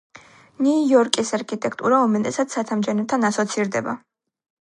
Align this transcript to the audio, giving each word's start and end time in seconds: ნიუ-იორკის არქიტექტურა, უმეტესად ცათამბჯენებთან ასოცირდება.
ნიუ-იორკის 0.67 1.31
არქიტექტურა, 1.39 1.99
უმეტესად 2.09 2.51
ცათამბჯენებთან 2.55 3.29
ასოცირდება. 3.31 3.97